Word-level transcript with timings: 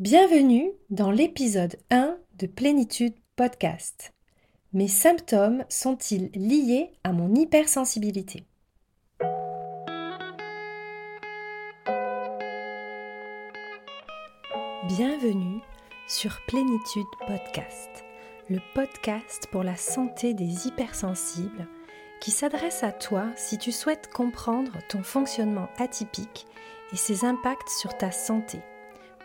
Bienvenue 0.00 0.72
dans 0.88 1.10
l'épisode 1.10 1.76
1 1.90 2.16
de 2.38 2.46
Plénitude 2.46 3.12
Podcast. 3.36 4.14
Mes 4.72 4.88
symptômes 4.88 5.62
sont-ils 5.68 6.30
liés 6.32 6.90
à 7.04 7.12
mon 7.12 7.34
hypersensibilité? 7.34 8.44
Bienvenue 14.88 15.60
sur 16.08 16.40
Plénitude 16.48 17.04
Podcast, 17.26 17.90
le 18.48 18.60
podcast 18.74 19.48
pour 19.52 19.62
la 19.62 19.76
santé 19.76 20.32
des 20.32 20.66
hypersensibles 20.66 21.68
qui 22.22 22.30
s'adresse 22.30 22.82
à 22.82 22.92
toi 22.92 23.26
si 23.36 23.58
tu 23.58 23.70
souhaites 23.70 24.08
comprendre 24.10 24.78
ton 24.88 25.02
fonctionnement 25.02 25.68
atypique 25.76 26.46
et 26.94 26.96
ses 26.96 27.26
impacts 27.26 27.68
sur 27.68 27.94
ta 27.98 28.10
santé 28.10 28.60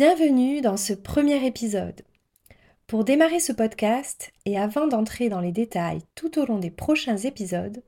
Bienvenue 0.00 0.60
dans 0.60 0.76
ce 0.76 0.92
premier 0.92 1.44
épisode. 1.44 2.02
Pour 2.86 3.02
démarrer 3.02 3.40
ce 3.40 3.50
podcast 3.50 4.30
et 4.44 4.56
avant 4.56 4.86
d'entrer 4.86 5.28
dans 5.28 5.40
les 5.40 5.50
détails 5.50 6.02
tout 6.14 6.38
au 6.38 6.46
long 6.46 6.58
des 6.58 6.70
prochains 6.70 7.16
épisodes, 7.16 7.82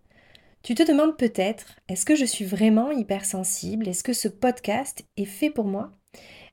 tu 0.65 0.75
te 0.75 0.83
demandes 0.83 1.17
peut-être 1.17 1.77
est-ce 1.87 2.05
que 2.05 2.17
je 2.17 2.25
suis 2.25 2.45
vraiment 2.45 2.91
hypersensible? 2.91 3.87
Est-ce 3.87 4.03
que 4.03 4.13
ce 4.13 4.27
podcast 4.27 5.05
est 5.17 5.25
fait 5.25 5.51
pour 5.51 5.67
moi? 5.67 5.93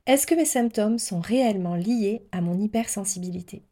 Est-ce 0.05 0.27
que 0.27 0.35
mes 0.35 0.45
symptômes 0.45 0.99
sont 0.99 1.21
réellement 1.21 1.73
liés 1.73 2.21
à 2.31 2.41
mon 2.41 2.59
hypersensibilité? 2.59 3.63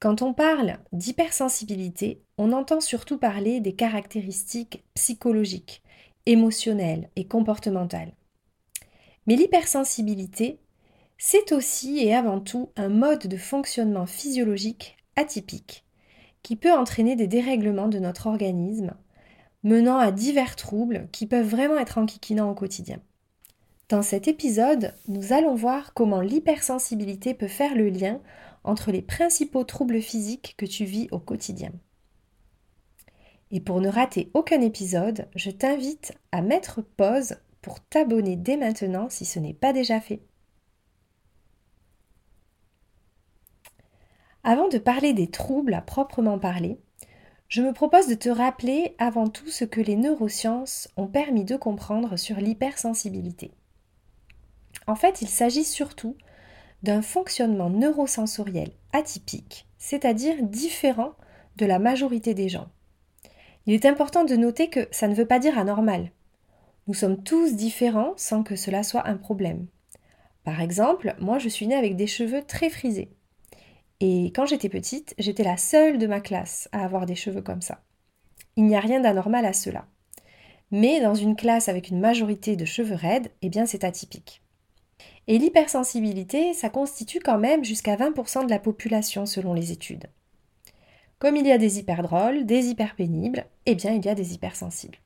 Quand 0.00 0.20
on 0.20 0.34
parle 0.34 0.80
d'hypersensibilité, 0.92 2.20
on 2.36 2.52
entend 2.52 2.82
surtout 2.82 3.16
parler 3.16 3.60
des 3.60 3.74
caractéristiques 3.74 4.84
psychologiques, 4.92 5.82
émotionnelles 6.26 7.08
et 7.16 7.26
comportementales. 7.26 8.12
Mais 9.26 9.36
l'hypersensibilité, 9.36 10.58
c'est 11.18 11.52
aussi 11.52 11.98
et 12.00 12.14
avant 12.14 12.40
tout 12.40 12.70
un 12.76 12.88
mode 12.88 13.26
de 13.26 13.36
fonctionnement 13.36 14.06
physiologique 14.06 14.96
atypique 15.16 15.84
qui 16.42 16.56
peut 16.56 16.72
entraîner 16.72 17.14
des 17.14 17.28
dérèglements 17.28 17.88
de 17.88 18.00
notre 18.00 18.26
organisme, 18.26 18.94
menant 19.62 19.98
à 19.98 20.10
divers 20.10 20.56
troubles 20.56 21.08
qui 21.12 21.26
peuvent 21.26 21.46
vraiment 21.46 21.78
être 21.78 21.98
enquiquinants 21.98 22.50
au 22.50 22.54
quotidien. 22.54 22.98
Dans 23.88 24.02
cet 24.02 24.26
épisode, 24.26 24.94
nous 25.06 25.32
allons 25.32 25.54
voir 25.54 25.94
comment 25.94 26.20
l'hypersensibilité 26.20 27.34
peut 27.34 27.46
faire 27.46 27.74
le 27.74 27.88
lien 27.88 28.20
entre 28.64 28.90
les 28.90 29.02
principaux 29.02 29.64
troubles 29.64 30.00
physiques 30.00 30.54
que 30.56 30.66
tu 30.66 30.84
vis 30.84 31.08
au 31.12 31.18
quotidien. 31.18 31.72
Et 33.50 33.60
pour 33.60 33.80
ne 33.80 33.88
rater 33.88 34.30
aucun 34.34 34.62
épisode, 34.62 35.28
je 35.36 35.50
t'invite 35.50 36.14
à 36.32 36.40
mettre 36.40 36.80
pause 36.80 37.36
pour 37.62 37.80
t'abonner 37.80 38.36
dès 38.36 38.56
maintenant 38.56 39.08
si 39.08 39.24
ce 39.24 39.38
n'est 39.38 39.54
pas 39.54 39.72
déjà 39.72 40.00
fait. 40.00 40.20
Avant 44.44 44.68
de 44.68 44.78
parler 44.78 45.12
des 45.12 45.30
troubles 45.30 45.72
à 45.72 45.80
proprement 45.80 46.38
parler, 46.38 46.80
je 47.48 47.62
me 47.62 47.72
propose 47.72 48.08
de 48.08 48.14
te 48.14 48.28
rappeler 48.28 48.96
avant 48.98 49.28
tout 49.28 49.48
ce 49.48 49.64
que 49.64 49.80
les 49.80 49.94
neurosciences 49.94 50.88
ont 50.96 51.06
permis 51.06 51.44
de 51.44 51.56
comprendre 51.56 52.16
sur 52.16 52.36
l'hypersensibilité. 52.36 53.52
En 54.86 54.96
fait, 54.96 55.22
il 55.22 55.28
s'agit 55.28 55.64
surtout 55.64 56.16
d'un 56.82 57.02
fonctionnement 57.02 57.70
neurosensoriel 57.70 58.72
atypique, 58.92 59.68
c'est-à-dire 59.78 60.42
différent 60.42 61.12
de 61.56 61.66
la 61.66 61.78
majorité 61.78 62.34
des 62.34 62.48
gens. 62.48 62.68
Il 63.66 63.74
est 63.74 63.86
important 63.86 64.24
de 64.24 64.34
noter 64.34 64.68
que 64.68 64.88
ça 64.90 65.06
ne 65.06 65.14
veut 65.14 65.26
pas 65.26 65.38
dire 65.38 65.58
anormal. 65.58 66.10
Nous 66.88 66.94
sommes 66.94 67.22
tous 67.22 67.54
différents 67.54 68.14
sans 68.16 68.42
que 68.42 68.56
cela 68.56 68.82
soit 68.82 69.06
un 69.06 69.16
problème. 69.16 69.66
Par 70.42 70.60
exemple, 70.60 71.14
moi 71.20 71.38
je 71.38 71.48
suis 71.48 71.66
née 71.68 71.76
avec 71.76 71.94
des 71.94 72.08
cheveux 72.08 72.42
très 72.42 72.70
frisés. 72.70 73.12
Et 74.00 74.32
quand 74.34 74.46
j'étais 74.46 74.68
petite, 74.68 75.14
j'étais 75.16 75.44
la 75.44 75.56
seule 75.56 75.98
de 75.98 76.08
ma 76.08 76.20
classe 76.20 76.68
à 76.72 76.84
avoir 76.84 77.06
des 77.06 77.14
cheveux 77.14 77.42
comme 77.42 77.62
ça. 77.62 77.84
Il 78.56 78.64
n'y 78.64 78.74
a 78.74 78.80
rien 78.80 79.00
d'anormal 79.00 79.46
à 79.46 79.52
cela. 79.52 79.86
Mais 80.72 81.00
dans 81.00 81.14
une 81.14 81.36
classe 81.36 81.68
avec 81.68 81.88
une 81.88 82.00
majorité 82.00 82.56
de 82.56 82.64
cheveux 82.64 82.96
raides, 82.96 83.30
eh 83.42 83.48
bien 83.48 83.64
c'est 83.64 83.84
atypique. 83.84 84.42
Et 85.28 85.38
l'hypersensibilité, 85.38 86.52
ça 86.52 86.68
constitue 86.68 87.20
quand 87.20 87.38
même 87.38 87.64
jusqu'à 87.64 87.94
20% 87.94 88.44
de 88.44 88.50
la 88.50 88.58
population 88.58 89.24
selon 89.24 89.54
les 89.54 89.70
études. 89.70 90.08
Comme 91.20 91.36
il 91.36 91.46
y 91.46 91.52
a 91.52 91.58
des 91.58 91.78
hyperdrôles, 91.78 92.44
des 92.44 92.70
hyperpénibles, 92.70 93.46
eh 93.66 93.76
bien 93.76 93.92
il 93.92 94.04
y 94.04 94.08
a 94.08 94.16
des 94.16 94.34
hypersensibles. 94.34 94.98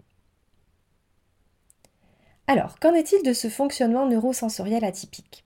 Alors, 2.48 2.78
qu'en 2.78 2.94
est-il 2.94 3.22
de 3.22 3.32
ce 3.32 3.48
fonctionnement 3.48 4.06
neurosensoriel 4.06 4.84
atypique? 4.84 5.44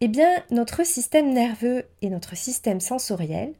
Eh 0.00 0.08
bien, 0.08 0.30
notre 0.50 0.84
système 0.84 1.32
nerveux 1.32 1.84
et 2.00 2.10
notre 2.10 2.36
système 2.36 2.80
sensoriel, 2.80 3.54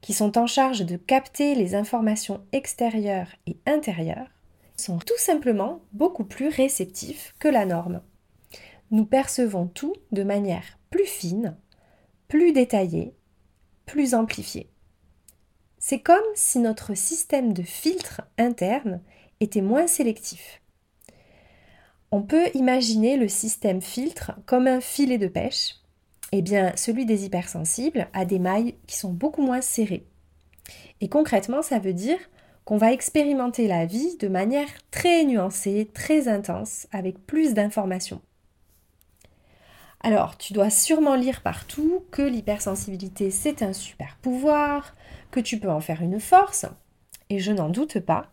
qui 0.00 0.12
sont 0.12 0.38
en 0.38 0.46
charge 0.46 0.84
de 0.84 0.96
capter 0.96 1.54
les 1.54 1.74
informations 1.74 2.44
extérieures 2.52 3.34
et 3.46 3.56
intérieures, 3.66 4.28
sont 4.76 4.98
tout 4.98 5.18
simplement 5.18 5.80
beaucoup 5.92 6.24
plus 6.24 6.48
réceptifs 6.48 7.34
que 7.40 7.48
la 7.48 7.66
norme. 7.66 8.00
Nous 8.92 9.04
percevons 9.04 9.66
tout 9.66 9.94
de 10.12 10.22
manière 10.22 10.78
plus 10.90 11.06
fine, 11.06 11.56
plus 12.28 12.52
détaillée, 12.52 13.12
plus 13.86 14.14
amplifiée. 14.14 14.70
C'est 15.78 16.00
comme 16.00 16.18
si 16.34 16.58
notre 16.58 16.94
système 16.94 17.52
de 17.52 17.62
filtre 17.62 18.22
interne 18.36 19.00
était 19.40 19.62
moins 19.62 19.86
sélectif. 19.86 20.60
On 22.10 22.22
peut 22.22 22.48
imaginer 22.54 23.16
le 23.16 23.28
système 23.28 23.82
filtre 23.82 24.32
comme 24.46 24.66
un 24.66 24.80
filet 24.80 25.18
de 25.18 25.28
pêche. 25.28 25.76
Eh 26.32 26.42
bien, 26.42 26.72
celui 26.76 27.04
des 27.04 27.26
hypersensibles 27.26 28.08
a 28.14 28.24
des 28.24 28.38
mailles 28.38 28.74
qui 28.86 28.96
sont 28.96 29.12
beaucoup 29.12 29.42
moins 29.42 29.60
serrées. 29.60 30.06
Et 31.00 31.08
concrètement, 31.08 31.62
ça 31.62 31.78
veut 31.78 31.92
dire 31.92 32.18
qu'on 32.64 32.76
va 32.76 32.92
expérimenter 32.92 33.66
la 33.68 33.86
vie 33.86 34.16
de 34.18 34.28
manière 34.28 34.68
très 34.90 35.24
nuancée, 35.24 35.90
très 35.94 36.28
intense, 36.28 36.86
avec 36.92 37.26
plus 37.26 37.54
d'informations. 37.54 38.20
Alors, 40.00 40.36
tu 40.38 40.52
dois 40.52 40.70
sûrement 40.70 41.14
lire 41.14 41.42
partout 41.42 42.04
que 42.10 42.22
l'hypersensibilité, 42.22 43.30
c'est 43.30 43.62
un 43.62 43.72
super 43.72 44.16
pouvoir, 44.22 44.94
que 45.30 45.40
tu 45.40 45.58
peux 45.58 45.70
en 45.70 45.80
faire 45.80 46.02
une 46.02 46.20
force, 46.20 46.66
et 47.30 47.38
je 47.38 47.52
n'en 47.52 47.68
doute 47.68 48.00
pas. 48.00 48.30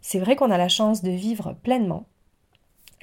C'est 0.00 0.18
vrai 0.18 0.36
qu'on 0.36 0.50
a 0.50 0.58
la 0.58 0.68
chance 0.68 1.02
de 1.02 1.10
vivre 1.10 1.54
pleinement, 1.62 2.06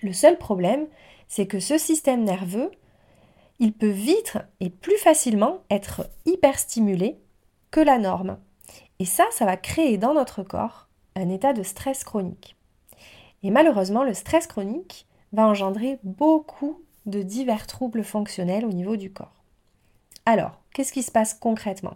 le 0.02 0.14
seul 0.14 0.38
problème, 0.38 0.88
c'est 1.28 1.48
que 1.48 1.59
ce 1.59 1.78
système 1.78 2.24
nerveux, 2.24 2.72
il 3.59 3.74
peut 3.74 3.88
vite 3.88 4.38
et 4.59 4.70
plus 4.70 4.98
facilement 4.98 5.60
être 5.69 6.10
hyperstimulé 6.25 7.18
que 7.72 7.80
la 7.80 7.98
norme. 7.98 8.38
Et 9.00 9.06
ça, 9.06 9.25
ça 9.31 9.45
va 9.45 9.57
créer 9.57 9.98
dans 9.98 10.13
notre 10.13 10.44
corps 10.44 10.88
un 11.16 11.30
état 11.30 11.54
de 11.54 11.63
stress 11.63 12.04
chronique. 12.04 12.56
Et 13.44 13.51
malheureusement, 13.51 14.04
le 14.04 14.13
stress 14.13 14.48
chronique 14.48 15.07
va 15.31 15.48
engendrer 15.48 16.00
beaucoup 16.04 16.81
de 17.06 17.22
divers 17.22 17.68
troubles 17.68 18.04
fonctionnels 18.04 18.66
au 18.66 18.72
niveau 18.72 18.96
du 18.96 19.12
corps. 19.12 19.44
Alors, 20.25 20.62
qu'est-ce 20.74 20.94
qui 20.94 21.04
se 21.04 21.12
passe 21.12 21.34
concrètement? 21.34 21.96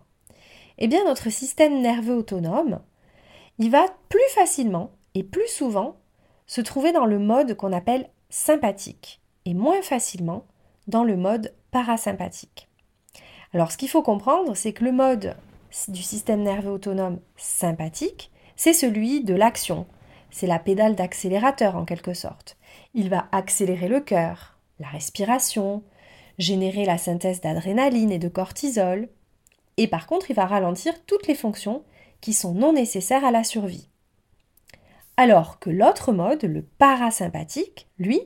Eh 0.78 0.88
bien, 0.88 1.06
notre 1.06 1.30
système 1.30 1.82
nerveux 1.82 2.16
autonome, 2.16 2.82
il 3.58 3.72
va 3.72 3.86
plus 4.10 4.20
facilement 4.36 4.92
et 5.16 5.24
plus 5.24 5.48
souvent 5.48 5.96
se 6.48 6.62
trouver 6.62 6.92
dans 6.92 7.06
le 7.06 7.20
mode 7.20 7.56
qu'on 7.56 7.74
appelle 7.74 8.10
sympathique 8.30 9.22
et 9.46 9.54
moins 9.54 9.82
facilement 9.82 10.46
dans 10.88 11.04
le 11.04 11.18
mode 11.18 11.54
parasympathique. 11.72 12.68
Alors 13.54 13.72
ce 13.72 13.78
qu'il 13.78 13.90
faut 13.90 14.02
comprendre, 14.02 14.56
c'est 14.56 14.74
que 14.74 14.84
le 14.84 14.92
mode 14.92 15.36
du 15.90 16.02
système 16.02 16.42
nerveux 16.42 16.72
autonome 16.72 17.20
sympathique, 17.36 18.32
c'est 18.56 18.74
celui 18.74 19.24
de 19.24 19.36
l'action. 19.36 19.86
C'est 20.32 20.48
la 20.48 20.60
pédale 20.60 20.96
d'accélérateur 20.96 21.76
en 21.76 21.86
quelque 21.86 22.14
sorte. 22.14 22.58
Il 22.94 23.10
va 23.10 23.28
accélérer 23.32 23.88
le 23.88 24.02
cœur, 24.02 24.58
la 24.80 24.88
respiration, 24.88 25.84
générer 26.38 26.86
la 26.86 26.98
synthèse 26.98 27.42
d'adrénaline 27.42 28.12
et 28.12 28.20
de 28.20 28.28
cortisol, 28.28 29.10
et 29.78 29.88
par 29.88 30.08
contre 30.08 30.30
il 30.30 30.36
va 30.36 30.46
ralentir 30.46 30.94
toutes 31.06 31.28
les 31.28 31.36
fonctions 31.36 31.84
qui 32.22 32.34
sont 32.34 32.54
non 32.54 32.74
nécessaires 32.74 33.26
à 33.26 33.32
la 33.32 33.44
survie. 33.44 33.90
Alors 35.18 35.58
que 35.58 35.72
l'autre 35.72 36.14
mode, 36.14 36.44
le 36.44 36.62
parasympathique, 36.62 37.88
lui, 37.98 38.22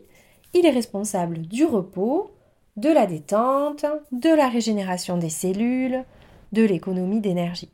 il 0.53 0.65
est 0.65 0.71
responsable 0.71 1.41
du 1.41 1.63
repos, 1.63 2.31
de 2.75 2.89
la 2.89 3.05
détente, 3.05 3.85
de 4.11 4.29
la 4.29 4.49
régénération 4.49 5.17
des 5.17 5.29
cellules, 5.29 6.03
de 6.51 6.63
l'économie 6.63 7.21
d'énergie. 7.21 7.71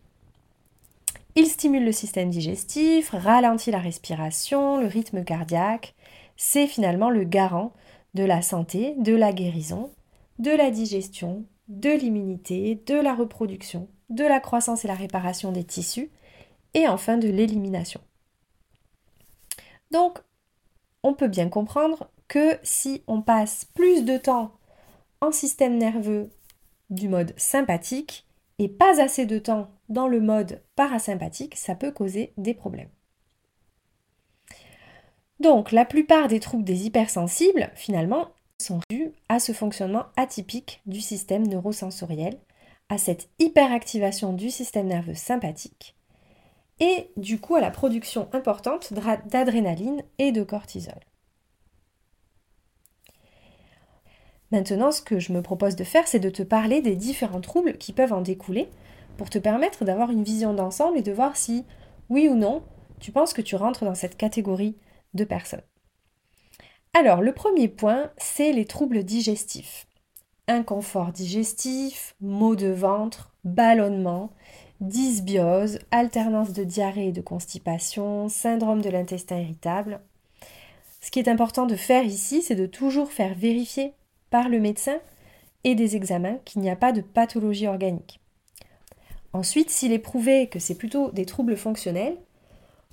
Il 1.35 1.47
stimule 1.47 1.85
le 1.85 1.91
système 1.91 2.29
digestif, 2.29 3.09
ralentit 3.11 3.71
la 3.71 3.79
respiration, 3.79 4.79
le 4.79 4.87
rythme 4.87 5.23
cardiaque. 5.23 5.95
C'est 6.35 6.67
finalement 6.67 7.09
le 7.09 7.23
garant 7.23 7.73
de 8.13 8.23
la 8.23 8.41
santé, 8.41 8.95
de 8.97 9.15
la 9.15 9.33
guérison, 9.33 9.91
de 10.39 10.51
la 10.51 10.71
digestion, 10.71 11.45
de 11.67 11.89
l'immunité, 11.89 12.81
de 12.85 12.95
la 12.95 13.13
reproduction, 13.13 13.87
de 14.09 14.23
la 14.23 14.39
croissance 14.39 14.85
et 14.85 14.87
la 14.87 14.95
réparation 14.95 15.51
des 15.51 15.63
tissus, 15.63 16.09
et 16.73 16.87
enfin 16.87 17.17
de 17.17 17.27
l'élimination. 17.27 18.01
Donc, 19.91 20.19
on 21.03 21.13
peut 21.13 21.27
bien 21.27 21.49
comprendre 21.49 22.09
que 22.27 22.57
si 22.63 23.03
on 23.07 23.21
passe 23.21 23.65
plus 23.65 24.03
de 24.03 24.17
temps 24.17 24.51
en 25.21 25.31
système 25.31 25.77
nerveux 25.77 26.29
du 26.89 27.07
mode 27.09 27.33
sympathique 27.37 28.25
et 28.59 28.67
pas 28.67 29.01
assez 29.01 29.25
de 29.25 29.39
temps 29.39 29.69
dans 29.89 30.07
le 30.07 30.19
mode 30.19 30.61
parasympathique, 30.75 31.55
ça 31.55 31.75
peut 31.75 31.91
causer 31.91 32.33
des 32.37 32.53
problèmes. 32.53 32.89
Donc, 35.39 35.71
la 35.71 35.85
plupart 35.85 36.27
des 36.27 36.39
troubles 36.39 36.63
des 36.63 36.85
hypersensibles, 36.85 37.69
finalement, 37.75 38.29
sont 38.59 38.79
dus 38.89 39.11
à 39.29 39.39
ce 39.39 39.51
fonctionnement 39.51 40.05
atypique 40.15 40.81
du 40.87 40.99
système 40.99 41.47
neurosensoriel, 41.47 42.39
à 42.89 42.97
cette 42.97 43.29
hyperactivation 43.37 44.33
du 44.33 44.49
système 44.49 44.87
nerveux 44.87 45.13
sympathique, 45.13 45.96
et 46.79 47.11
du 47.17 47.39
coup 47.39 47.55
à 47.55 47.61
la 47.61 47.71
production 47.71 48.29
importante 48.33 48.93
d'adrénaline 48.93 50.03
et 50.19 50.31
de 50.31 50.43
cortisol. 50.43 50.99
Maintenant, 54.51 54.91
ce 54.91 55.01
que 55.01 55.19
je 55.19 55.33
me 55.33 55.41
propose 55.41 55.75
de 55.75 55.83
faire, 55.83 56.07
c'est 56.07 56.19
de 56.19 56.29
te 56.29 56.43
parler 56.43 56.81
des 56.81 56.95
différents 56.95 57.41
troubles 57.41 57.77
qui 57.77 57.91
peuvent 57.91 58.13
en 58.13 58.21
découler 58.21 58.69
pour 59.17 59.29
te 59.29 59.39
permettre 59.39 59.83
d'avoir 59.83 60.11
une 60.11 60.23
vision 60.23 60.53
d'ensemble 60.53 60.97
et 60.97 61.01
de 61.01 61.11
voir 61.11 61.35
si, 61.35 61.65
oui 62.09 62.29
ou 62.29 62.35
non, 62.35 62.63
tu 62.99 63.11
penses 63.11 63.33
que 63.33 63.41
tu 63.41 63.55
rentres 63.55 63.83
dans 63.83 63.95
cette 63.95 64.15
catégorie 64.15 64.77
de 65.13 65.25
personnes. 65.25 65.63
Alors, 66.93 67.21
le 67.21 67.33
premier 67.33 67.67
point, 67.67 68.11
c'est 68.17 68.53
les 68.53 68.65
troubles 68.65 69.03
digestifs. 69.03 69.85
Inconfort 70.47 71.11
digestif, 71.11 72.15
maux 72.21 72.55
de 72.55 72.67
ventre, 72.67 73.35
ballonnement, 73.43 74.31
dysbiose, 74.81 75.79
alternance 75.91 76.53
de 76.53 76.63
diarrhée 76.63 77.07
et 77.07 77.11
de 77.11 77.21
constipation, 77.21 78.29
syndrome 78.29 78.81
de 78.81 78.89
l'intestin 78.89 79.39
irritable. 79.39 79.99
Ce 81.01 81.11
qui 81.11 81.19
est 81.19 81.29
important 81.29 81.65
de 81.65 81.75
faire 81.75 82.03
ici, 82.03 82.41
c'est 82.41 82.55
de 82.55 82.65
toujours 82.65 83.11
faire 83.11 83.35
vérifier 83.35 83.93
par 84.29 84.49
le 84.49 84.59
médecin 84.59 84.97
et 85.63 85.75
des 85.75 85.95
examens 85.95 86.37
qu'il 86.45 86.61
n'y 86.61 86.69
a 86.69 86.75
pas 86.75 86.91
de 86.91 87.01
pathologie 87.01 87.67
organique. 87.67 88.19
Ensuite, 89.33 89.69
s'il 89.69 89.91
est 89.91 89.99
prouvé 89.99 90.47
que 90.47 90.59
c'est 90.59 90.75
plutôt 90.75 91.11
des 91.11 91.25
troubles 91.25 91.57
fonctionnels, 91.57 92.17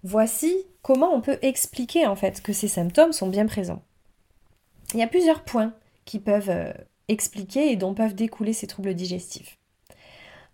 voici 0.02 0.54
comment 0.82 1.14
on 1.14 1.20
peut 1.20 1.38
expliquer 1.42 2.06
en 2.06 2.16
fait 2.16 2.42
que 2.42 2.52
ces 2.52 2.68
symptômes 2.68 3.12
sont 3.12 3.28
bien 3.28 3.46
présents. 3.46 3.82
Il 4.92 5.00
y 5.00 5.02
a 5.02 5.08
plusieurs 5.08 5.42
points 5.42 5.72
qui 6.04 6.18
peuvent 6.18 6.50
euh, 6.50 6.72
expliquer 7.08 7.70
et 7.70 7.76
dont 7.76 7.94
peuvent 7.94 8.14
découler 8.14 8.52
ces 8.52 8.66
troubles 8.66 8.94
digestifs. 8.94 9.58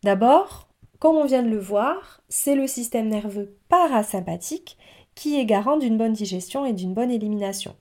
D'abord, 0.02 0.69
comme 1.00 1.16
on 1.16 1.24
vient 1.24 1.42
de 1.42 1.48
le 1.48 1.58
voir, 1.58 2.20
c'est 2.28 2.54
le 2.54 2.66
système 2.66 3.08
nerveux 3.08 3.56
parasympathique 3.68 4.78
qui 5.14 5.40
est 5.40 5.46
garant 5.46 5.78
d'une 5.78 5.98
bonne 5.98 6.12
digestion 6.12 6.64
et 6.64 6.72
d'une 6.72 6.94
bonne 6.94 7.10
élimination. 7.10 7.74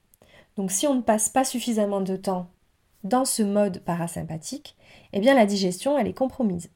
Donc 0.55 0.71
si 0.71 0.87
on 0.87 0.95
ne 0.95 1.01
passe 1.01 1.29
pas 1.29 1.43
suffisamment 1.43 2.01
de 2.01 2.15
temps 2.15 2.49
dans 3.03 3.25
ce 3.25 3.43
mode 3.43 3.79
parasympathique, 3.83 4.75
eh 5.13 5.19
bien 5.19 5.35
la 5.35 5.45
digestion, 5.45 5.97
est 5.97 6.13
compromise. 6.13 6.69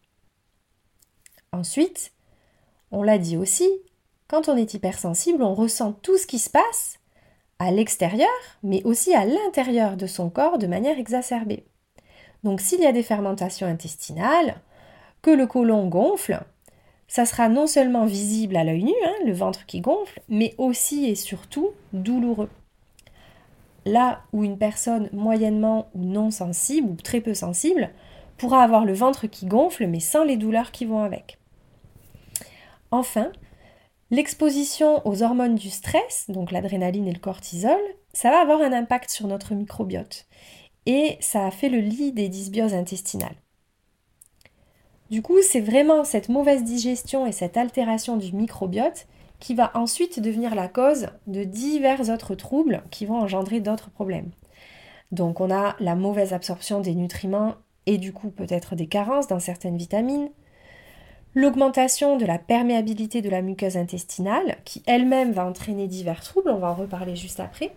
Ensuite, 1.54 2.12
on 2.92 3.04
l'a 3.04 3.18
dit 3.18 3.38
aussi, 3.38 3.70
quand 4.28 4.50
on 4.50 4.58
est 4.58 4.74
hypersensible, 4.74 5.44
on 5.44 5.54
ressent 5.54 5.94
tout 5.94 6.18
ce 6.18 6.28
qui 6.28 6.40
se 6.40 6.50
passe 6.50 7.00
à 7.60 7.72
l'extérieur, 7.72 8.30
mais 8.64 8.84
aussi 8.84 9.14
à 9.14 9.26
l'intérieur 9.26 9.96
de 9.96 10.08
son 10.08 10.30
corps 10.30 10.58
de 10.58 10.68
manière 10.68 11.00
exacerbée. 11.00 11.66
Donc 12.44 12.60
s'il 12.60 12.82
y 12.82 12.86
a 12.86 12.92
des 12.92 13.04
fermentations 13.04 13.68
intestinales, 13.68 14.62
que 15.24 15.32
le 15.32 15.48
côlon 15.48 15.88
gonfle, 15.88 16.40
ça 17.08 17.26
sera 17.26 17.50
non 17.50 17.66
seulement 17.66 18.06
visible 18.06 18.56
à 18.56 18.64
l'œil 18.64 18.84
nu, 18.84 18.94
hein, 19.06 19.26
le 19.26 19.34
ventre 19.34 19.66
qui 19.66 19.82
gonfle, 19.82 20.22
mais 20.30 20.54
aussi 20.60 21.06
et 21.06 21.16
surtout 21.16 21.72
douloureux 21.94 22.50
là 23.86 24.22
où 24.32 24.44
une 24.44 24.58
personne 24.58 25.10
moyennement 25.12 25.90
ou 25.94 26.04
non 26.04 26.32
sensible 26.32 26.90
ou 26.90 26.96
très 26.96 27.22
peu 27.22 27.34
sensible 27.34 27.90
pourra 28.38 28.64
avoir 28.64 28.86
le 28.86 28.94
ventre 28.94 29.28
qui 29.28 29.46
gonfle 29.46 29.88
mais 29.88 30.00
sans 30.00 30.24
les 30.24 30.38
douleurs 30.38 30.72
qui 30.72 30.86
vont 30.86 31.04
avec. 31.04 31.38
Enfin, 32.92 33.32
l'exposition 34.12 35.06
aux 35.08 35.24
hormones 35.24 35.56
du 35.56 35.70
stress, 35.70 36.26
donc 36.30 36.52
l'adrénaline 36.52 37.08
et 37.08 37.14
le 37.14 37.20
cortisol, 37.20 37.80
ça 38.14 38.30
va 38.30 38.40
avoir 38.40 38.62
un 38.62 38.74
impact 38.74 39.10
sur 39.10 39.28
notre 39.28 39.54
microbiote 39.54 40.26
et 40.86 41.18
ça 41.20 41.46
a 41.46 41.52
fait 41.52 41.70
le 41.70 41.80
lit 41.80 42.12
des 42.12 42.30
dysbioses 42.30 42.74
intestinales. 42.74 43.36
Du 45.14 45.22
coup, 45.22 45.44
c'est 45.44 45.60
vraiment 45.62 46.04
cette 46.04 46.28
mauvaise 46.28 46.64
digestion 46.64 47.28
et 47.28 47.32
cette 47.32 47.56
altération 47.56 48.18
du 48.18 48.34
microbiote 48.34 49.06
qui 49.40 49.54
va 49.54 49.70
ensuite 49.76 50.20
devenir 50.20 50.56
la 50.56 50.68
cause 50.68 51.06
de 51.28 51.44
divers 51.44 52.10
autres 52.10 52.34
troubles 52.34 52.82
qui 52.90 53.06
vont 53.06 53.20
engendrer 53.20 53.60
d'autres 53.60 53.92
problèmes. 53.92 54.32
Donc 55.12 55.40
on 55.40 55.52
a 55.52 55.76
la 55.80 55.94
mauvaise 55.94 56.34
absorption 56.34 56.80
des 56.80 56.96
nutriments 56.96 57.54
et 57.86 58.00
du 58.00 58.12
coup 58.12 58.32
peut-être 58.32 58.76
des 58.76 58.88
carences 58.88 59.28
dans 59.28 59.38
certaines 59.38 59.78
vitamines, 59.78 60.32
l'augmentation 61.36 62.18
de 62.18 62.26
la 62.26 62.40
perméabilité 62.40 63.22
de 63.22 63.30
la 63.30 63.44
muqueuse 63.44 63.78
intestinale 63.78 64.58
qui 64.66 64.82
elle-même 64.88 65.32
va 65.32 65.46
entraîner 65.46 65.86
divers 65.86 66.22
troubles, 66.22 66.50
on 66.50 66.58
va 66.58 66.72
en 66.72 66.74
reparler 66.74 67.16
juste 67.16 67.40
après. 67.40 67.76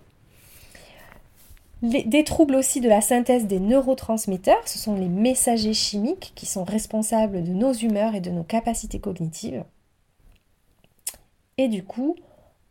Des 1.83 2.25
troubles 2.25 2.55
aussi 2.55 2.81
de 2.81 2.89
la 2.89 3.01
synthèse 3.01 3.47
des 3.47 3.61
neurotransmetteurs, 3.61 4.67
ce 4.67 4.79
sont 4.79 4.95
les 4.95 5.09
messagers 5.09 5.75
chimiques 5.75 6.33
qui 6.35 6.47
sont 6.47 6.65
responsables 6.65 7.45
de 7.45 7.53
nos 7.53 7.73
humeurs 7.73 8.15
et 8.15 8.21
de 8.21 8.31
nos 8.31 8.45
capacités 8.45 8.99
cognitives. 8.99 9.65
Et 11.59 11.69
du 11.69 11.85
coup, 11.85 12.17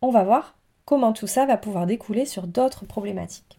on 0.02 0.10
va 0.10 0.24
voir 0.24 0.56
comment 0.84 1.12
tout 1.12 1.26
ça 1.26 1.46
va 1.46 1.56
pouvoir 1.56 1.86
découler 1.86 2.26
sur 2.26 2.46
d'autres 2.46 2.84
problématiques. 2.84 3.58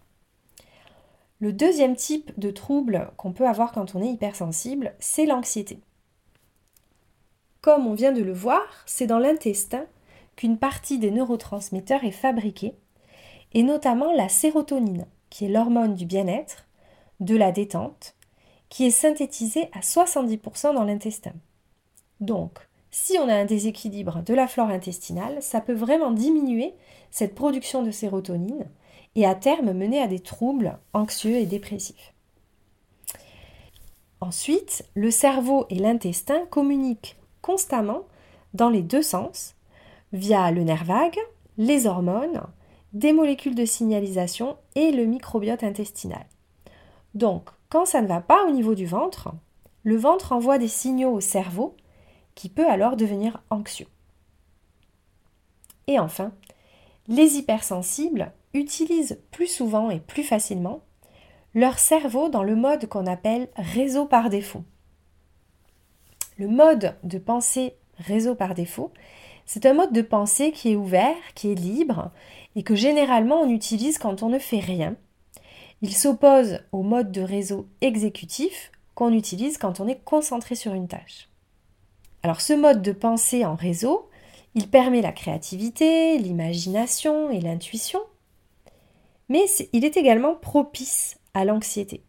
Le 1.39 1.53
deuxième 1.53 1.95
type 1.95 2.37
de 2.39 2.49
trouble 2.49 3.11
qu'on 3.15 3.31
peut 3.31 3.47
avoir 3.47 3.71
quand 3.71 3.95
on 3.95 4.01
est 4.01 4.11
hypersensible, 4.11 4.95
c'est 4.99 5.25
l'anxiété. 5.25 5.79
Comme 7.61 7.85
on 7.85 7.93
vient 7.93 8.11
de 8.11 8.23
le 8.23 8.33
voir, 8.33 8.65
c'est 8.85 9.07
dans 9.07 9.19
l'intestin 9.19 9.85
qu'une 10.35 10.57
partie 10.57 10.99
des 10.99 11.11
neurotransmetteurs 11.11 12.03
est 12.03 12.11
fabriquée, 12.11 12.73
et 13.53 13.63
notamment 13.63 14.11
la 14.13 14.29
sérotonine, 14.29 15.05
qui 15.29 15.45
est 15.45 15.49
l'hormone 15.49 15.95
du 15.95 16.05
bien-être, 16.05 16.65
de 17.19 17.35
la 17.35 17.51
détente, 17.51 18.15
qui 18.69 18.85
est 18.85 18.91
synthétisée 18.91 19.69
à 19.73 19.79
70% 19.79 20.73
dans 20.73 20.83
l'intestin. 20.83 21.33
Donc, 22.19 22.59
si 22.91 23.17
on 23.19 23.29
a 23.29 23.35
un 23.35 23.45
déséquilibre 23.45 24.23
de 24.23 24.33
la 24.33 24.47
flore 24.47 24.69
intestinale, 24.69 25.41
ça 25.41 25.61
peut 25.61 25.73
vraiment 25.73 26.11
diminuer 26.11 26.73
cette 27.11 27.35
production 27.35 27.83
de 27.83 27.91
sérotonine 27.91 28.65
et 29.15 29.25
à 29.25 29.35
terme 29.35 29.73
mener 29.73 30.01
à 30.01 30.07
des 30.07 30.19
troubles 30.19 30.77
anxieux 30.93 31.35
et 31.35 31.45
dépressifs. 31.45 32.13
Ensuite, 34.19 34.85
le 34.95 35.11
cerveau 35.11 35.65
et 35.69 35.75
l'intestin 35.75 36.45
communiquent 36.49 37.17
constamment 37.41 38.03
dans 38.53 38.69
les 38.69 38.81
deux 38.81 39.03
sens 39.03 39.55
via 40.11 40.51
le 40.51 40.63
nerf 40.63 40.85
vague, 40.85 41.19
les 41.57 41.85
hormones, 41.85 42.41
des 42.93 43.13
molécules 43.13 43.55
de 43.55 43.65
signalisation 43.65 44.57
et 44.75 44.91
le 44.91 45.05
microbiote 45.05 45.63
intestinal. 45.63 46.25
Donc, 47.13 47.49
quand 47.69 47.85
ça 47.85 48.01
ne 48.01 48.07
va 48.07 48.21
pas 48.21 48.45
au 48.45 48.51
niveau 48.51 48.75
du 48.75 48.85
ventre, 48.85 49.29
le 49.83 49.97
ventre 49.97 50.31
envoie 50.31 50.57
des 50.57 50.67
signaux 50.67 51.11
au 51.11 51.21
cerveau 51.21 51.75
qui 52.35 52.49
peut 52.49 52.69
alors 52.69 52.95
devenir 52.95 53.41
anxieux. 53.49 53.87
Et 55.87 55.99
enfin, 55.99 56.31
les 57.07 57.37
hypersensibles 57.37 58.31
utilisent 58.53 59.19
plus 59.31 59.47
souvent 59.47 59.89
et 59.89 59.99
plus 59.99 60.23
facilement 60.23 60.81
leur 61.55 61.79
cerveau 61.79 62.29
dans 62.29 62.43
le 62.43 62.55
mode 62.55 62.87
qu'on 62.87 63.07
appelle 63.07 63.49
réseau 63.55 64.05
par 64.05 64.29
défaut. 64.29 64.63
Le 66.37 66.47
mode 66.47 66.95
de 67.03 67.17
pensée 67.17 67.75
réseau 67.97 68.35
par 68.35 68.53
défaut, 68.53 68.91
c'est 69.47 69.65
un 69.65 69.73
mode 69.73 69.93
de 69.93 70.01
pensée 70.01 70.51
qui 70.51 70.73
est 70.73 70.75
ouvert, 70.75 71.15
qui 71.33 71.51
est 71.51 71.55
libre 71.55 72.11
et 72.55 72.63
que 72.63 72.75
généralement 72.75 73.41
on 73.41 73.49
utilise 73.49 73.97
quand 73.97 74.21
on 74.21 74.29
ne 74.29 74.39
fait 74.39 74.59
rien 74.59 74.95
Il 75.81 75.95
s'oppose 75.95 76.59
au 76.71 76.83
mode 76.83 77.11
de 77.11 77.21
réseau 77.21 77.67
exécutif 77.81 78.71
qu'on 78.93 79.13
utilise 79.13 79.57
quand 79.57 79.79
on 79.79 79.87
est 79.87 80.03
concentré 80.03 80.55
sur 80.55 80.73
une 80.73 80.89
tâche. 80.89 81.29
Alors 82.23 82.41
ce 82.41 82.53
mode 82.53 82.81
de 82.81 82.91
pensée 82.91 83.45
en 83.45 83.55
réseau, 83.55 84.09
il 84.53 84.69
permet 84.69 85.01
la 85.01 85.13
créativité, 85.13 86.17
l'imagination 86.17 87.29
et 87.31 87.39
l'intuition, 87.39 88.01
mais 89.29 89.45
il 89.71 89.85
est 89.85 89.97
également 89.97 90.35
propice 90.35 91.19
à 91.33 91.45
l'anxiété. 91.45 92.03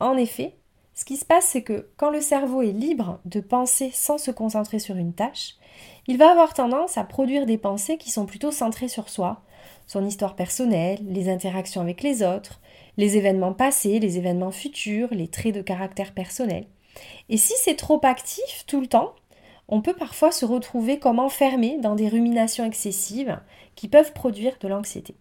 En 0.00 0.16
effet, 0.16 0.56
ce 0.94 1.04
qui 1.04 1.16
se 1.16 1.24
passe, 1.24 1.46
c'est 1.46 1.62
que 1.62 1.88
quand 1.96 2.10
le 2.10 2.20
cerveau 2.20 2.62
est 2.62 2.72
libre 2.72 3.20
de 3.26 3.40
penser 3.40 3.90
sans 3.92 4.18
se 4.18 4.30
concentrer 4.30 4.78
sur 4.78 4.96
une 4.96 5.14
tâche, 5.14 5.56
il 6.08 6.18
va 6.18 6.30
avoir 6.30 6.52
tendance 6.54 6.98
à 6.98 7.04
produire 7.04 7.46
des 7.46 7.58
pensées 7.58 7.96
qui 7.96 8.10
sont 8.10 8.26
plutôt 8.26 8.50
centrées 8.50 8.88
sur 8.88 9.08
soi, 9.08 9.42
son 9.86 10.04
histoire 10.04 10.34
personnelle, 10.34 10.98
les 11.06 11.28
interactions 11.28 11.80
avec 11.80 12.02
les 12.02 12.22
autres, 12.22 12.60
les 12.96 13.16
événements 13.16 13.52
passés, 13.52 13.98
les 14.00 14.18
événements 14.18 14.50
futurs, 14.50 15.08
les 15.12 15.28
traits 15.28 15.54
de 15.54 15.62
caractère 15.62 16.12
personnel. 16.12 16.66
Et 17.28 17.36
si 17.36 17.54
c'est 17.56 17.76
trop 17.76 18.00
actif 18.02 18.64
tout 18.66 18.80
le 18.80 18.86
temps, 18.86 19.14
on 19.68 19.80
peut 19.80 19.94
parfois 19.94 20.32
se 20.32 20.44
retrouver 20.44 20.98
comme 20.98 21.18
enfermé 21.18 21.78
dans 21.78 21.94
des 21.94 22.08
ruminations 22.08 22.64
excessives 22.64 23.40
qui 23.74 23.88
peuvent 23.88 24.12
produire 24.12 24.58
de 24.60 24.68
l'anxiété. 24.68 25.16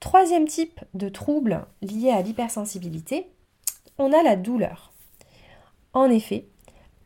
Troisième 0.00 0.48
type 0.48 0.80
de 0.94 1.10
trouble 1.10 1.66
lié 1.82 2.10
à 2.10 2.22
l'hypersensibilité, 2.22 3.30
on 3.98 4.12
a 4.12 4.22
la 4.22 4.34
douleur. 4.34 4.89
En 5.92 6.10
effet, 6.10 6.46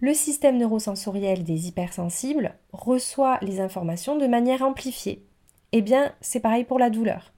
le 0.00 0.12
système 0.12 0.58
neurosensoriel 0.58 1.44
des 1.44 1.68
hypersensibles 1.68 2.54
reçoit 2.72 3.38
les 3.42 3.60
informations 3.60 4.18
de 4.18 4.26
manière 4.26 4.62
amplifiée. 4.62 5.24
Eh 5.72 5.82
bien, 5.82 6.12
c'est 6.20 6.40
pareil 6.40 6.64
pour 6.64 6.78
la 6.78 6.90
douleur. 6.90 7.32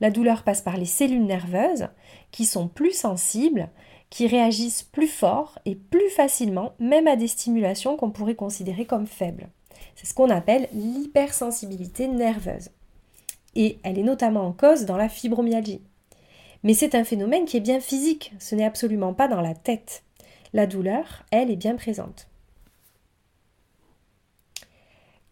La 0.00 0.10
douleur 0.10 0.42
passe 0.42 0.62
par 0.62 0.76
les 0.76 0.86
cellules 0.86 1.24
nerveuses 1.24 1.88
qui 2.30 2.44
sont 2.44 2.68
plus 2.68 2.92
sensibles, 2.92 3.68
qui 4.10 4.26
réagissent 4.26 4.82
plus 4.82 5.08
fort 5.08 5.58
et 5.64 5.74
plus 5.74 6.10
facilement, 6.10 6.72
même 6.78 7.06
à 7.06 7.16
des 7.16 7.28
stimulations 7.28 7.96
qu'on 7.96 8.10
pourrait 8.10 8.34
considérer 8.34 8.84
comme 8.84 9.06
faibles. 9.06 9.48
C'est 9.94 10.06
ce 10.06 10.14
qu'on 10.14 10.30
appelle 10.30 10.68
l'hypersensibilité 10.72 12.08
nerveuse 12.08 12.70
et 13.56 13.78
elle 13.82 13.98
est 13.98 14.02
notamment 14.02 14.46
en 14.46 14.52
cause 14.52 14.84
dans 14.84 14.96
la 14.96 15.08
fibromyalgie. 15.08 15.82
Mais 16.62 16.74
c'est 16.74 16.94
un 16.94 17.04
phénomène 17.04 17.46
qui 17.46 17.56
est 17.56 17.60
bien 17.60 17.80
physique, 17.80 18.32
ce 18.38 18.54
n'est 18.54 18.64
absolument 18.64 19.14
pas 19.14 19.28
dans 19.28 19.40
la 19.40 19.54
tête. 19.54 20.04
La 20.52 20.66
douleur, 20.66 21.24
elle, 21.30 21.50
est 21.50 21.56
bien 21.56 21.76
présente. 21.76 22.28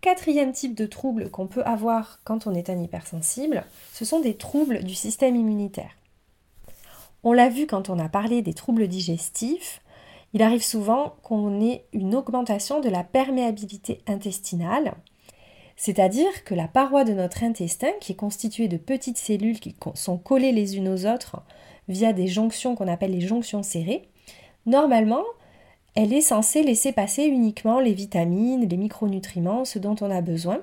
Quatrième 0.00 0.52
type 0.52 0.74
de 0.74 0.84
trouble 0.84 1.30
qu'on 1.30 1.46
peut 1.46 1.62
avoir 1.62 2.20
quand 2.24 2.46
on 2.46 2.54
est 2.54 2.68
un 2.68 2.78
hypersensible, 2.78 3.64
ce 3.92 4.04
sont 4.04 4.20
des 4.20 4.36
troubles 4.36 4.84
du 4.84 4.94
système 4.94 5.34
immunitaire. 5.34 5.96
On 7.22 7.32
l'a 7.32 7.48
vu 7.48 7.66
quand 7.66 7.88
on 7.88 7.98
a 7.98 8.10
parlé 8.10 8.42
des 8.42 8.52
troubles 8.52 8.86
digestifs, 8.86 9.80
il 10.34 10.42
arrive 10.42 10.62
souvent 10.62 11.14
qu'on 11.22 11.60
ait 11.62 11.86
une 11.94 12.14
augmentation 12.14 12.80
de 12.80 12.90
la 12.90 13.02
perméabilité 13.02 14.02
intestinale, 14.06 14.94
c'est-à-dire 15.76 16.44
que 16.44 16.54
la 16.54 16.68
paroi 16.68 17.04
de 17.04 17.12
notre 17.12 17.42
intestin, 17.42 17.90
qui 18.00 18.12
est 18.12 18.16
constituée 18.16 18.68
de 18.68 18.76
petites 18.76 19.18
cellules 19.18 19.58
qui 19.58 19.74
sont 19.94 20.18
collées 20.18 20.52
les 20.52 20.76
unes 20.76 20.88
aux 20.88 21.06
autres 21.06 21.42
via 21.88 22.12
des 22.12 22.26
jonctions 22.26 22.74
qu'on 22.74 22.88
appelle 22.88 23.12
les 23.12 23.26
jonctions 23.26 23.62
serrées, 23.62 24.08
normalement, 24.66 25.24
elle 25.94 26.12
est 26.12 26.20
censée 26.20 26.62
laisser 26.62 26.92
passer 26.92 27.24
uniquement 27.24 27.80
les 27.80 27.92
vitamines, 27.92 28.68
les 28.68 28.76
micronutriments, 28.76 29.64
ce 29.64 29.78
dont 29.78 29.96
on 30.00 30.10
a 30.10 30.20
besoin. 30.20 30.60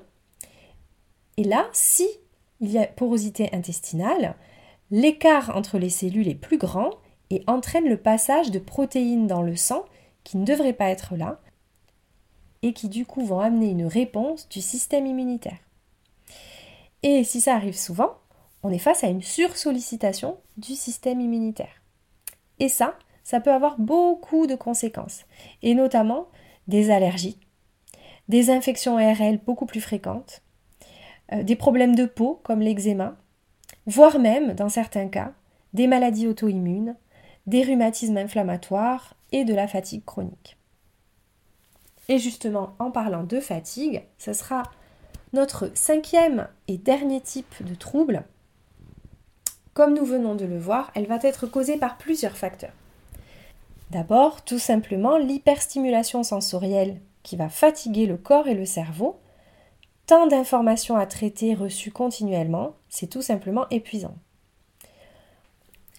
Et 1.37 1.43
là, 1.43 1.67
si 1.71 2.07
il 2.59 2.71
y 2.71 2.77
a 2.77 2.85
porosité 2.85 3.49
intestinale, 3.53 4.35
l'écart 4.91 5.55
entre 5.55 5.77
les 5.79 5.89
cellules 5.89 6.27
est 6.27 6.35
plus 6.35 6.57
grand 6.57 6.91
et 7.29 7.43
entraîne 7.47 7.87
le 7.87 7.97
passage 7.97 8.51
de 8.51 8.59
protéines 8.59 9.27
dans 9.27 9.41
le 9.41 9.55
sang 9.55 9.85
qui 10.23 10.37
ne 10.37 10.45
devraient 10.45 10.73
pas 10.73 10.89
être 10.89 11.15
là, 11.15 11.39
et 12.61 12.73
qui 12.73 12.89
du 12.89 13.05
coup 13.05 13.25
vont 13.25 13.39
amener 13.39 13.69
une 13.69 13.85
réponse 13.85 14.47
du 14.49 14.61
système 14.61 15.07
immunitaire. 15.07 15.57
Et 17.03 17.23
si 17.23 17.41
ça 17.41 17.55
arrive 17.55 17.77
souvent, 17.77 18.17
on 18.63 18.71
est 18.71 18.77
face 18.77 19.03
à 19.03 19.07
une 19.07 19.23
sursollicitation 19.23 20.37
du 20.57 20.75
système 20.75 21.19
immunitaire. 21.19 21.81
Et 22.59 22.69
ça, 22.69 22.95
ça 23.23 23.39
peut 23.39 23.51
avoir 23.51 23.79
beaucoup 23.79 24.47
de 24.47 24.55
conséquences, 24.55 25.25
et 25.61 25.73
notamment 25.73 26.27
des 26.67 26.91
allergies, 26.91 27.39
des 28.27 28.49
infections 28.49 28.97
ARL 28.97 29.39
beaucoup 29.45 29.65
plus 29.65 29.81
fréquentes, 29.81 30.41
euh, 31.33 31.43
des 31.43 31.55
problèmes 31.55 31.95
de 31.95 32.05
peau 32.05 32.39
comme 32.43 32.61
l'eczéma, 32.61 33.15
voire 33.85 34.19
même, 34.19 34.53
dans 34.53 34.69
certains 34.69 35.07
cas, 35.07 35.33
des 35.73 35.87
maladies 35.87 36.27
auto-immunes, 36.27 36.95
des 37.47 37.63
rhumatismes 37.63 38.17
inflammatoires 38.17 39.15
et 39.31 39.45
de 39.45 39.53
la 39.53 39.67
fatigue 39.67 40.05
chronique. 40.05 40.57
Et 42.07 42.19
justement, 42.19 42.75
en 42.79 42.91
parlant 42.91 43.23
de 43.23 43.39
fatigue, 43.39 44.03
ce 44.17 44.33
sera 44.33 44.63
notre 45.33 45.71
cinquième 45.75 46.47
et 46.67 46.77
dernier 46.77 47.21
type 47.21 47.63
de 47.63 47.75
trouble. 47.75 48.25
Comme 49.73 49.93
nous 49.93 50.05
venons 50.05 50.35
de 50.35 50.45
le 50.45 50.59
voir, 50.59 50.91
elle 50.93 51.07
va 51.07 51.19
être 51.21 51.47
causée 51.47 51.77
par 51.77 51.97
plusieurs 51.97 52.35
facteurs. 52.37 52.73
D'abord, 53.91 54.45
tout 54.45 54.57
simplement 54.57 55.17
l'hyperstimulation 55.17 56.23
sensorielle 56.23 57.01
qui 57.23 57.35
va 57.35 57.49
fatiguer 57.49 58.05
le 58.05 58.15
corps 58.15 58.47
et 58.47 58.53
le 58.53 58.63
cerveau. 58.63 59.19
Tant 60.07 60.27
d'informations 60.27 60.95
à 60.95 61.05
traiter 61.05 61.55
reçues 61.55 61.91
continuellement, 61.91 62.75
c'est 62.87 63.09
tout 63.09 63.21
simplement 63.21 63.67
épuisant. 63.69 64.15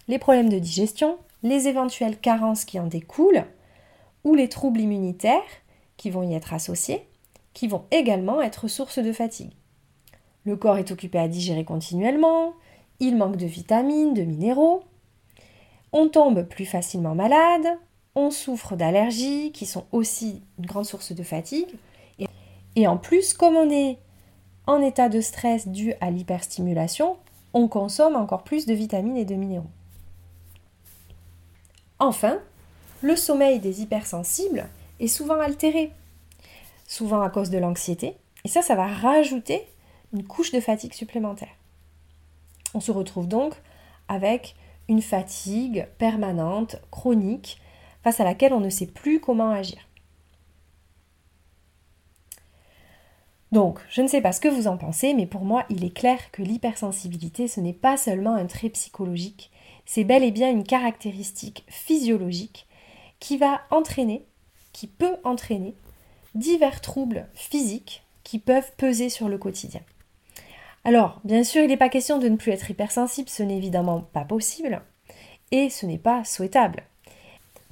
Les 0.08 0.18
problèmes 0.18 0.48
de 0.48 0.58
digestion, 0.58 1.18
les 1.42 1.68
éventuelles 1.68 2.18
carences 2.18 2.64
qui 2.64 2.80
en 2.80 2.86
découlent, 2.86 3.44
ou 4.24 4.34
les 4.34 4.48
troubles 4.48 4.80
immunitaires, 4.80 5.42
qui 5.98 6.08
vont 6.08 6.22
y 6.22 6.32
être 6.32 6.54
associés, 6.54 7.06
qui 7.52 7.68
vont 7.68 7.84
également 7.90 8.40
être 8.40 8.68
source 8.68 9.00
de 9.00 9.12
fatigue. 9.12 9.52
Le 10.46 10.56
corps 10.56 10.78
est 10.78 10.92
occupé 10.92 11.18
à 11.18 11.28
digérer 11.28 11.66
continuellement, 11.66 12.54
il 13.00 13.18
manque 13.18 13.36
de 13.36 13.44
vitamines, 13.44 14.14
de 14.14 14.22
minéraux, 14.22 14.82
on 15.92 16.08
tombe 16.08 16.44
plus 16.44 16.66
facilement 16.66 17.14
malade, 17.14 17.78
on 18.14 18.30
souffre 18.30 18.76
d'allergies 18.76 19.52
qui 19.52 19.66
sont 19.66 19.86
aussi 19.92 20.42
une 20.58 20.66
grande 20.66 20.86
source 20.86 21.12
de 21.12 21.22
fatigue, 21.22 21.74
et, 22.74 22.86
en 22.86 22.96
plus, 22.96 23.34
comme 23.34 23.54
on 23.54 23.70
est 23.70 23.98
en 24.66 24.80
état 24.80 25.10
de 25.10 25.20
stress 25.20 25.68
dû 25.68 25.92
à 26.00 26.10
l'hyperstimulation, 26.10 27.18
on 27.52 27.68
consomme 27.68 28.16
encore 28.16 28.44
plus 28.44 28.64
de 28.64 28.72
vitamines 28.72 29.18
et 29.18 29.26
de 29.26 29.34
minéraux. 29.34 29.68
Enfin, 31.98 32.38
le 33.02 33.14
sommeil 33.14 33.58
des 33.58 33.82
hypersensibles 33.82 34.66
est 35.00 35.08
souvent 35.08 35.38
altéré, 35.38 35.92
souvent 36.86 37.20
à 37.20 37.28
cause 37.28 37.50
de 37.50 37.58
l'anxiété, 37.58 38.16
et 38.44 38.48
ça, 38.48 38.62
ça 38.62 38.74
va 38.74 38.86
rajouter 38.86 39.66
une 40.14 40.24
couche 40.24 40.52
de 40.52 40.60
fatigue 40.60 40.94
supplémentaire. 40.94 41.54
On 42.72 42.80
se 42.80 42.90
retrouve 42.90 43.28
donc 43.28 43.54
avec 44.08 44.56
une 44.88 45.02
fatigue 45.02 45.86
permanente, 45.98 46.76
chronique, 46.90 47.60
face 48.02 48.20
à 48.20 48.24
laquelle 48.24 48.52
on 48.52 48.60
ne 48.60 48.70
sait 48.70 48.86
plus 48.86 49.20
comment 49.20 49.50
agir. 49.50 49.78
Donc, 53.52 53.80
je 53.90 54.00
ne 54.00 54.08
sais 54.08 54.22
pas 54.22 54.32
ce 54.32 54.40
que 54.40 54.48
vous 54.48 54.66
en 54.66 54.78
pensez, 54.78 55.12
mais 55.12 55.26
pour 55.26 55.44
moi, 55.44 55.64
il 55.68 55.84
est 55.84 55.94
clair 55.94 56.30
que 56.30 56.42
l'hypersensibilité, 56.42 57.48
ce 57.48 57.60
n'est 57.60 57.74
pas 57.74 57.96
seulement 57.96 58.34
un 58.34 58.46
trait 58.46 58.70
psychologique, 58.70 59.50
c'est 59.84 60.04
bel 60.04 60.24
et 60.24 60.30
bien 60.30 60.50
une 60.50 60.64
caractéristique 60.64 61.64
physiologique 61.68 62.66
qui 63.20 63.36
va 63.36 63.60
entraîner 63.70 64.24
qui 64.72 64.86
peut 64.86 65.16
entraîner 65.24 65.74
divers 66.34 66.80
troubles 66.80 67.28
physiques 67.34 68.04
qui 68.24 68.38
peuvent 68.38 68.72
peser 68.76 69.08
sur 69.08 69.28
le 69.28 69.38
quotidien. 69.38 69.82
Alors, 70.84 71.20
bien 71.24 71.44
sûr, 71.44 71.62
il 71.62 71.68
n'est 71.68 71.76
pas 71.76 71.88
question 71.88 72.18
de 72.18 72.28
ne 72.28 72.36
plus 72.36 72.52
être 72.52 72.70
hypersensible, 72.70 73.28
ce 73.28 73.42
n'est 73.42 73.56
évidemment 73.56 74.00
pas 74.00 74.24
possible, 74.24 74.82
et 75.50 75.70
ce 75.70 75.86
n'est 75.86 75.98
pas 75.98 76.24
souhaitable. 76.24 76.82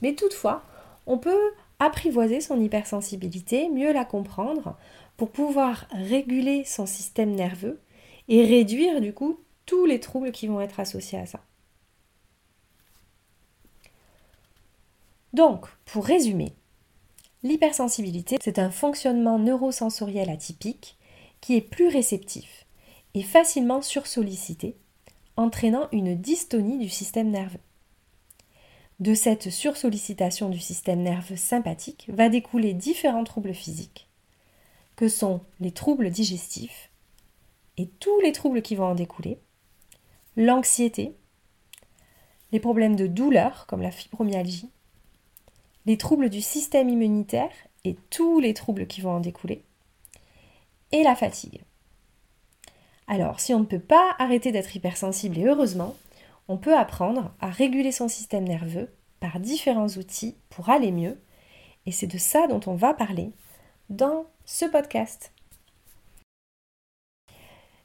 Mais 0.02 0.14
toutefois, 0.14 0.62
on 1.06 1.18
peut 1.18 1.52
apprivoiser 1.78 2.40
son 2.40 2.60
hypersensibilité, 2.60 3.68
mieux 3.68 3.92
la 3.92 4.04
comprendre, 4.04 4.76
pour 5.16 5.30
pouvoir 5.30 5.86
réguler 5.90 6.64
son 6.64 6.86
système 6.86 7.32
nerveux 7.32 7.80
et 8.28 8.44
réduire 8.44 9.00
du 9.00 9.12
coup 9.12 9.40
tous 9.66 9.86
les 9.86 10.00
troubles 10.00 10.30
qui 10.32 10.46
vont 10.46 10.60
être 10.60 10.80
associés 10.80 11.18
à 11.18 11.26
ça. 11.26 11.40
Donc, 15.32 15.66
pour 15.84 16.04
résumer, 16.04 16.54
L'hypersensibilité, 17.42 18.36
c'est 18.42 18.58
un 18.58 18.70
fonctionnement 18.70 19.38
neurosensoriel 19.38 20.28
atypique 20.28 20.98
qui 21.40 21.56
est 21.56 21.62
plus 21.62 21.88
réceptif 21.88 22.59
et 23.14 23.22
facilement 23.22 23.82
sursollicité, 23.82 24.76
entraînant 25.36 25.88
une 25.92 26.14
dystonie 26.14 26.78
du 26.78 26.88
système 26.88 27.30
nerveux. 27.30 27.60
De 29.00 29.14
cette 29.14 29.50
sursollicitation 29.50 30.50
du 30.50 30.58
système 30.58 31.02
nerveux 31.02 31.36
sympathique 31.36 32.08
va 32.12 32.28
découler 32.28 32.74
différents 32.74 33.24
troubles 33.24 33.54
physiques, 33.54 34.08
que 34.96 35.08
sont 35.08 35.40
les 35.60 35.72
troubles 35.72 36.10
digestifs 36.10 36.90
et 37.78 37.86
tous 37.98 38.20
les 38.20 38.32
troubles 38.32 38.60
qui 38.60 38.74
vont 38.74 38.88
en 38.88 38.94
découler, 38.94 39.38
l'anxiété, 40.36 41.14
les 42.52 42.60
problèmes 42.60 42.96
de 42.96 43.06
douleur 43.06 43.66
comme 43.66 43.80
la 43.80 43.90
fibromyalgie, 43.90 44.68
les 45.86 45.96
troubles 45.96 46.28
du 46.28 46.42
système 46.42 46.90
immunitaire 46.90 47.50
et 47.84 47.96
tous 48.10 48.38
les 48.38 48.52
troubles 48.52 48.86
qui 48.86 49.00
vont 49.00 49.12
en 49.12 49.20
découler, 49.20 49.64
et 50.92 51.02
la 51.02 51.16
fatigue. 51.16 51.62
Alors, 53.10 53.40
si 53.40 53.52
on 53.52 53.58
ne 53.58 53.64
peut 53.64 53.80
pas 53.80 54.14
arrêter 54.20 54.52
d'être 54.52 54.76
hypersensible, 54.76 55.36
et 55.36 55.44
heureusement, 55.44 55.96
on 56.46 56.56
peut 56.56 56.76
apprendre 56.76 57.34
à 57.40 57.50
réguler 57.50 57.90
son 57.90 58.06
système 58.06 58.44
nerveux 58.44 58.88
par 59.18 59.40
différents 59.40 59.88
outils 59.88 60.36
pour 60.48 60.70
aller 60.70 60.92
mieux, 60.92 61.20
et 61.86 61.90
c'est 61.90 62.06
de 62.06 62.18
ça 62.18 62.46
dont 62.46 62.60
on 62.68 62.76
va 62.76 62.94
parler 62.94 63.32
dans 63.88 64.26
ce 64.44 64.64
podcast. 64.64 65.32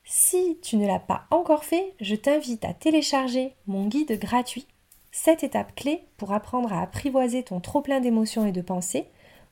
Si 0.03 0.59
tu 0.61 0.77
ne 0.77 0.85
l'as 0.85 0.99
pas 0.99 1.25
encore 1.31 1.63
fait, 1.63 1.95
je 1.99 2.13
t'invite 2.13 2.63
à 2.63 2.75
télécharger 2.75 3.55
mon 3.65 3.87
guide 3.87 4.19
gratuit 4.19 4.67
7 5.11 5.43
étapes 5.43 5.73
clés 5.73 6.03
pour 6.17 6.33
apprendre 6.33 6.71
à 6.71 6.83
apprivoiser 6.83 7.41
ton 7.41 7.59
trop-plein 7.59 7.99
d'émotions 7.99 8.45
et 8.45 8.51
de 8.51 8.61
pensées 8.61 9.07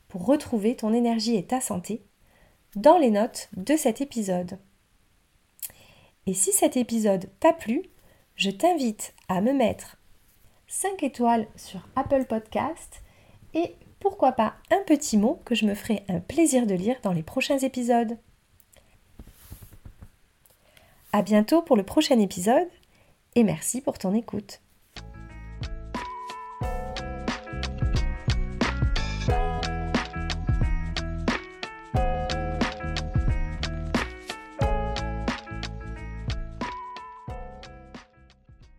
pour 0.07 0.27
retrouver 0.27 0.75
ton 0.75 0.93
énergie 0.93 1.35
et 1.35 1.47
ta 1.47 1.61
santé 1.61 2.03
dans 2.75 2.99
les 2.99 3.09
notes 3.09 3.49
de 3.57 3.75
cet 3.75 4.01
épisode. 4.01 4.59
Et 6.25 6.33
si 6.33 6.51
cet 6.51 6.77
épisode 6.77 7.29
t'a 7.39 7.53
plu, 7.53 7.83
je 8.35 8.49
t'invite 8.49 9.13
à 9.27 9.41
me 9.41 9.53
mettre 9.53 9.97
5 10.67 11.03
étoiles 11.03 11.47
sur 11.55 11.87
Apple 11.95 12.25
Podcast 12.25 13.03
et 13.53 13.75
pourquoi 13.99 14.31
pas 14.31 14.55
un 14.71 14.81
petit 14.85 15.17
mot 15.17 15.41
que 15.45 15.55
je 15.55 15.65
me 15.65 15.75
ferai 15.75 16.03
un 16.09 16.19
plaisir 16.19 16.65
de 16.65 16.73
lire 16.73 16.97
dans 17.03 17.13
les 17.13 17.23
prochains 17.23 17.59
épisodes. 17.59 18.17
À 21.11 21.21
bientôt 21.21 21.61
pour 21.61 21.77
le 21.77 21.83
prochain 21.83 22.19
épisode 22.19 22.67
et 23.35 23.43
merci 23.43 23.81
pour 23.81 23.97
ton 23.99 24.13
écoute. 24.13 24.61